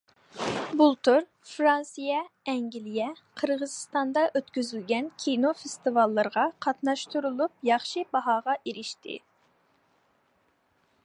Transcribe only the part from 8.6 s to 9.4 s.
ئېرىشتى.